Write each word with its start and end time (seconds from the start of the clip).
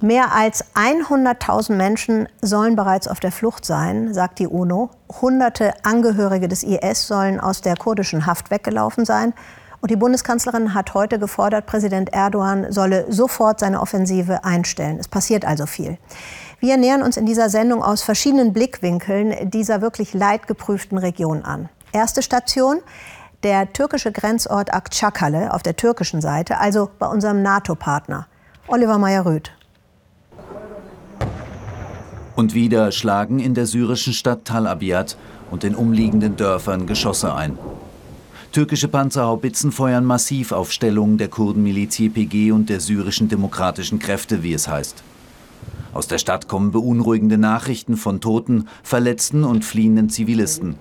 Mehr 0.00 0.32
als 0.32 0.64
100.000 0.76 1.74
Menschen 1.74 2.28
sollen 2.40 2.76
bereits 2.76 3.08
auf 3.08 3.18
der 3.18 3.32
Flucht 3.32 3.64
sein, 3.64 4.14
sagt 4.14 4.38
die 4.38 4.46
UNO. 4.46 4.90
Hunderte 5.20 5.72
Angehörige 5.82 6.46
des 6.46 6.62
IS 6.62 7.08
sollen 7.08 7.40
aus 7.40 7.62
der 7.62 7.76
kurdischen 7.76 8.24
Haft 8.24 8.52
weggelaufen 8.52 9.04
sein. 9.04 9.34
Und 9.80 9.90
die 9.90 9.96
Bundeskanzlerin 9.96 10.72
hat 10.72 10.94
heute 10.94 11.18
gefordert, 11.18 11.66
Präsident 11.66 12.12
Erdogan 12.12 12.70
solle 12.70 13.06
sofort 13.12 13.58
seine 13.58 13.80
Offensive 13.80 14.44
einstellen. 14.44 14.98
Es 15.00 15.08
passiert 15.08 15.44
also 15.44 15.66
viel. 15.66 15.98
Wir 16.60 16.76
nähern 16.76 17.02
uns 17.02 17.16
in 17.16 17.26
dieser 17.26 17.48
Sendung 17.48 17.82
aus 17.82 18.02
verschiedenen 18.02 18.52
Blickwinkeln 18.52 19.50
dieser 19.50 19.80
wirklich 19.80 20.14
leidgeprüften 20.14 20.98
Region 20.98 21.44
an. 21.44 21.68
Erste 21.90 22.22
Station, 22.22 22.78
der 23.42 23.72
türkische 23.72 24.12
Grenzort 24.12 24.72
Akçakale 24.72 25.50
auf 25.50 25.64
der 25.64 25.74
türkischen 25.74 26.20
Seite, 26.20 26.58
also 26.58 26.88
bei 27.00 27.06
unserem 27.06 27.42
NATO-Partner. 27.42 28.28
Oliver 28.68 28.98
Meyer-Rüth. 28.98 29.57
Und 32.38 32.54
wieder 32.54 32.92
schlagen 32.92 33.40
in 33.40 33.54
der 33.54 33.66
syrischen 33.66 34.12
Stadt 34.12 34.44
Tal 34.44 34.68
Abyad 34.68 35.16
und 35.50 35.64
den 35.64 35.74
umliegenden 35.74 36.36
Dörfern 36.36 36.86
Geschosse 36.86 37.34
ein. 37.34 37.58
Türkische 38.52 38.86
Panzerhaubitzen 38.86 39.72
feuern 39.72 40.04
massiv 40.04 40.52
auf 40.52 40.70
Stellungen 40.70 41.18
der 41.18 41.26
Kurdenmiliz 41.26 41.98
YPG 41.98 42.52
und 42.52 42.68
der 42.68 42.78
syrischen 42.78 43.28
demokratischen 43.28 43.98
Kräfte, 43.98 44.44
wie 44.44 44.52
es 44.52 44.68
heißt. 44.68 45.02
Aus 45.92 46.06
der 46.06 46.18
Stadt 46.18 46.46
kommen 46.46 46.70
beunruhigende 46.70 47.38
Nachrichten 47.38 47.96
von 47.96 48.20
Toten, 48.20 48.68
Verletzten 48.84 49.42
und 49.42 49.64
fliehenden 49.64 50.08
Zivilisten. 50.08 50.76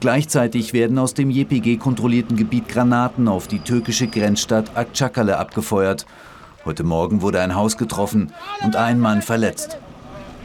Gleichzeitig 0.00 0.72
werden 0.72 0.98
aus 0.98 1.14
dem 1.14 1.30
YPG-kontrollierten 1.30 2.36
Gebiet 2.36 2.68
Granaten 2.68 3.28
auf 3.28 3.46
die 3.46 3.60
türkische 3.60 4.08
Grenzstadt 4.08 4.76
Akçakale 4.76 5.34
abgefeuert. 5.34 6.04
Heute 6.64 6.82
Morgen 6.82 7.22
wurde 7.22 7.40
ein 7.40 7.54
Haus 7.54 7.76
getroffen 7.76 8.32
und 8.64 8.74
ein 8.74 8.98
Mann 8.98 9.22
verletzt. 9.22 9.78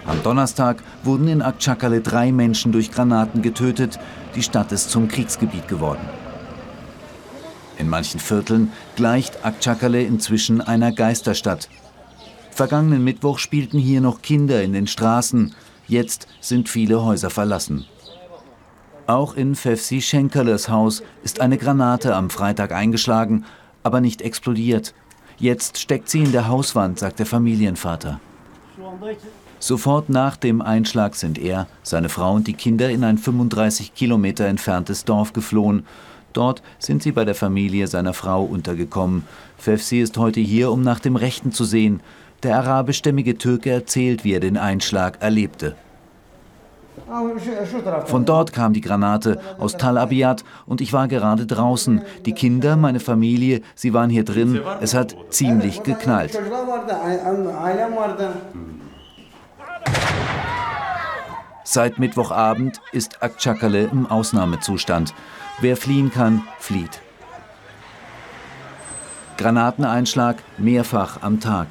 Am 0.09 0.23
Donnerstag 0.23 0.81
wurden 1.04 1.27
in 1.27 1.44
Akçakale 1.44 2.02
drei 2.02 2.31
Menschen 2.31 2.72
durch 2.72 2.92
Granaten 2.92 3.44
getötet. 3.44 4.00
Die 4.33 4.42
Stadt 4.42 4.72
ist 4.72 4.89
zum 4.89 5.08
Kriegsgebiet 5.08 5.67
geworden. 5.67 6.02
In 7.78 7.88
manchen 7.88 8.20
Vierteln 8.20 8.72
gleicht 8.95 9.45
Akçakale 9.45 10.02
inzwischen 10.02 10.61
einer 10.61 10.92
Geisterstadt. 10.92 11.70
Vergangenen 12.50 13.03
Mittwoch 13.03 13.38
spielten 13.38 13.78
hier 13.78 14.02
noch 14.02 14.23
Kinder 14.23 14.64
in 14.64 14.73
den 14.73 14.88
Straßen. 14.88 15.53
Jetzt 15.88 16.28
sind 16.42 16.70
viele 16.70 17.03
Häuser 17.03 17.30
verlassen. 17.30 17.86
Auch 19.05 19.36
in 19.36 19.53
Fefsi 19.53 20.02
Schenkales 20.02 20.70
Haus 20.70 21.03
ist 21.23 21.39
eine 21.39 21.59
Granate 21.59 22.16
am 22.16 22.31
Freitag 22.31 22.72
eingeschlagen, 22.72 23.45
aber 23.83 24.02
nicht 24.02 24.23
explodiert. 24.23 24.95
Jetzt 25.38 25.78
steckt 25.78 26.09
sie 26.09 26.23
in 26.23 26.31
der 26.31 26.48
Hauswand, 26.48 26.98
sagt 26.98 27.20
der 27.20 27.28
Familienvater. 27.28 28.20
Sofort 29.59 30.07
nach 30.09 30.38
dem 30.38 30.61
Einschlag 30.61 31.15
sind 31.15 31.38
er, 31.38 31.67
seine 31.83 32.07
Frau 32.07 32.33
und 32.33 32.47
die 32.47 32.53
Kinder 32.53 32.89
in 32.89 33.03
ein 33.03 33.17
35 33.17 33.93
Kilometer 33.93 34.45
entferntes 34.45 35.03
Dorf 35.03 35.33
geflohen. 35.33 35.85
Dort 36.31 36.61
sind 36.79 37.03
sie 37.03 37.11
bei 37.11 37.25
der 37.25 37.35
Familie 37.35 37.87
seiner 37.87 38.13
Frau 38.13 38.43
untergekommen. 38.43 39.25
Fefsi 39.57 39.99
ist 39.99 40.17
heute 40.17 40.39
hier, 40.39 40.71
um 40.71 40.81
nach 40.81 40.99
dem 40.99 41.17
Rechten 41.17 41.52
zu 41.52 41.65
sehen. 41.65 42.02
Der 42.43 42.57
arabischstämmige 42.57 43.37
Türke 43.37 43.71
erzählt, 43.71 44.23
wie 44.23 44.33
er 44.33 44.39
den 44.39 44.55
Einschlag 44.55 45.21
erlebte. 45.21 45.75
Von 48.05 48.25
dort 48.25 48.53
kam 48.53 48.73
die 48.73 48.81
Granate 48.81 49.39
aus 49.57 49.77
Tal 49.77 49.97
Abyad 49.97 50.43
und 50.65 50.80
ich 50.80 50.93
war 50.93 51.07
gerade 51.07 51.45
draußen. 51.45 52.02
Die 52.25 52.33
Kinder, 52.33 52.75
meine 52.75 52.99
Familie, 52.99 53.61
sie 53.75 53.93
waren 53.93 54.09
hier 54.09 54.23
drin. 54.23 54.61
Es 54.80 54.93
hat 54.93 55.15
ziemlich 55.30 55.83
geknallt. 55.83 56.37
Seit 61.72 62.00
Mittwochabend 62.00 62.81
ist 62.94 63.22
Akçakale 63.22 63.92
im 63.92 64.08
Ausnahmezustand. 64.08 65.14
Wer 65.61 65.77
fliehen 65.77 66.10
kann, 66.11 66.42
flieht. 66.58 66.99
Granateneinschlag 69.38 70.38
mehrfach 70.58 71.21
am 71.21 71.39
Tag. 71.39 71.67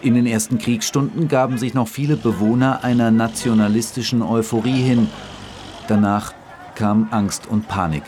In 0.00 0.14
den 0.14 0.24
ersten 0.24 0.56
Kriegsstunden 0.56 1.28
gaben 1.28 1.58
sich 1.58 1.74
noch 1.74 1.88
viele 1.88 2.16
Bewohner 2.16 2.82
einer 2.82 3.10
nationalistischen 3.10 4.22
Euphorie 4.22 4.80
hin. 4.80 5.10
Danach 5.86 6.32
kam 6.74 7.08
Angst 7.10 7.48
und 7.48 7.68
Panik. 7.68 8.04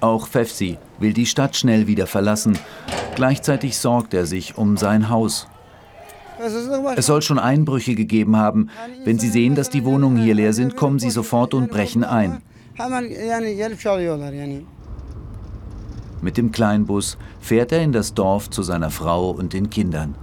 Auch 0.00 0.26
Fefsi 0.26 0.78
will 0.98 1.12
die 1.12 1.26
Stadt 1.26 1.54
schnell 1.54 1.86
wieder 1.86 2.08
verlassen. 2.08 2.58
Gleichzeitig 3.14 3.78
sorgt 3.78 4.12
er 4.12 4.26
sich 4.26 4.58
um 4.58 4.76
sein 4.76 5.08
Haus. 5.08 5.46
Es 6.96 7.06
soll 7.06 7.22
schon 7.22 7.38
Einbrüche 7.38 7.94
gegeben 7.94 8.36
haben. 8.36 8.68
Wenn 9.04 9.18
Sie 9.18 9.28
sehen, 9.28 9.54
dass 9.54 9.70
die 9.70 9.84
Wohnungen 9.84 10.22
hier 10.22 10.34
leer 10.34 10.52
sind, 10.52 10.76
kommen 10.76 10.98
Sie 10.98 11.10
sofort 11.10 11.54
und 11.54 11.70
brechen 11.70 12.04
ein. 12.04 12.42
Mit 16.20 16.36
dem 16.36 16.52
Kleinbus 16.52 17.18
fährt 17.40 17.72
er 17.72 17.82
in 17.82 17.92
das 17.92 18.14
Dorf 18.14 18.50
zu 18.50 18.62
seiner 18.62 18.90
Frau 18.90 19.30
und 19.30 19.52
den 19.52 19.70
Kindern. 19.70 20.14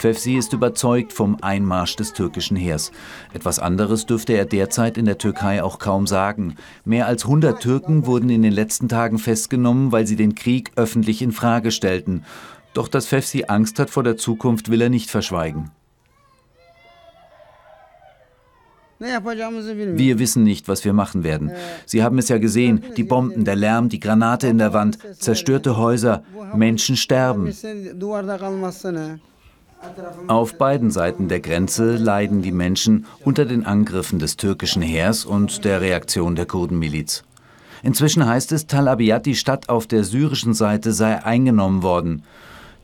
Fefsi 0.00 0.38
ist 0.38 0.54
überzeugt 0.54 1.12
vom 1.12 1.36
Einmarsch 1.42 1.94
des 1.96 2.14
türkischen 2.14 2.56
Heers. 2.56 2.90
Etwas 3.34 3.58
anderes 3.58 4.06
dürfte 4.06 4.32
er 4.32 4.46
derzeit 4.46 4.96
in 4.96 5.04
der 5.04 5.18
Türkei 5.18 5.62
auch 5.62 5.78
kaum 5.78 6.06
sagen. 6.06 6.56
Mehr 6.86 7.06
als 7.06 7.26
100 7.26 7.60
Türken 7.60 8.06
wurden 8.06 8.30
in 8.30 8.40
den 8.40 8.52
letzten 8.52 8.88
Tagen 8.88 9.18
festgenommen, 9.18 9.92
weil 9.92 10.06
sie 10.06 10.16
den 10.16 10.34
Krieg 10.34 10.72
öffentlich 10.76 11.20
in 11.20 11.32
Frage 11.32 11.70
stellten. 11.70 12.24
Doch 12.74 12.88
dass 12.88 13.06
Fefsi 13.06 13.44
Angst 13.48 13.78
hat 13.78 13.90
vor 13.90 14.02
der 14.02 14.16
Zukunft, 14.16 14.70
will 14.70 14.80
er 14.80 14.90
nicht 14.90 15.10
verschweigen. 15.10 15.70
Wir 19.00 20.18
wissen 20.18 20.42
nicht, 20.42 20.68
was 20.68 20.84
wir 20.84 20.92
machen 20.92 21.24
werden. 21.24 21.50
Sie 21.86 22.02
haben 22.02 22.18
es 22.18 22.28
ja 22.28 22.36
gesehen, 22.36 22.84
die 22.98 23.02
Bomben, 23.02 23.46
der 23.46 23.56
Lärm, 23.56 23.88
die 23.88 23.98
Granate 23.98 24.46
in 24.48 24.58
der 24.58 24.74
Wand, 24.74 24.98
zerstörte 25.18 25.78
Häuser, 25.78 26.22
Menschen 26.54 26.96
sterben. 26.96 27.50
Auf 30.26 30.58
beiden 30.58 30.90
Seiten 30.90 31.28
der 31.28 31.40
Grenze 31.40 31.96
leiden 31.96 32.42
die 32.42 32.52
Menschen 32.52 33.06
unter 33.24 33.46
den 33.46 33.64
Angriffen 33.64 34.18
des 34.18 34.36
türkischen 34.36 34.82
Heers 34.82 35.24
und 35.24 35.64
der 35.64 35.80
Reaktion 35.80 36.36
der 36.36 36.44
Kurdenmiliz. 36.44 37.24
Inzwischen 37.82 38.26
heißt 38.26 38.52
es, 38.52 38.66
Tal 38.66 38.88
Abyad, 38.88 39.24
die 39.24 39.34
Stadt 39.34 39.70
auf 39.70 39.86
der 39.86 40.04
syrischen 40.04 40.52
Seite, 40.52 40.92
sei 40.92 41.24
eingenommen 41.24 41.82
worden. 41.82 42.22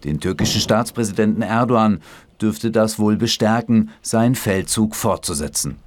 Den 0.07 0.21
türkischen 0.21 0.61
Staatspräsidenten 0.61 1.43
Erdogan 1.43 2.01
dürfte 2.41 2.71
das 2.71 2.99
wohl 2.99 3.17
bestärken, 3.17 3.91
seinen 4.03 4.37
Feldzug 4.37 4.95
fortzusetzen. 4.95 5.79